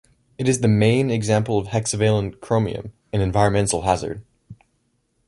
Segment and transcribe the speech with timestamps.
[0.39, 4.23] It is the main example of hexavalent chromium, an environmental hazard.